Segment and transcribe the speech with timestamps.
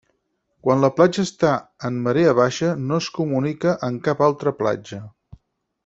[0.67, 1.51] Quan la platja està
[1.91, 5.01] en marea baixa no es comunica amb cap altra platja.